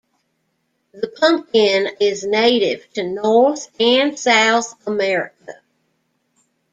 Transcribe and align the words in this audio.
The 0.93 1.07
pumpkin 1.07 1.89
is 1.99 2.23
native 2.23 2.91
to 2.93 3.03
North 3.03 3.69
and 3.79 4.17
South 4.17 4.87
America. 4.87 5.61